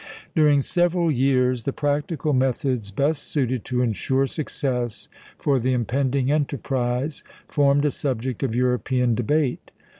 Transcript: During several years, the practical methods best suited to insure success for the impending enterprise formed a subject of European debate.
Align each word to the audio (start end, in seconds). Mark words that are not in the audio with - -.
During 0.35 0.63
several 0.63 1.11
years, 1.11 1.61
the 1.61 1.73
practical 1.73 2.33
methods 2.33 2.89
best 2.89 3.21
suited 3.21 3.63
to 3.65 3.83
insure 3.83 4.25
success 4.25 5.07
for 5.37 5.59
the 5.59 5.73
impending 5.73 6.31
enterprise 6.31 7.23
formed 7.47 7.85
a 7.85 7.91
subject 7.91 8.41
of 8.41 8.55
European 8.55 9.13
debate. 9.13 9.69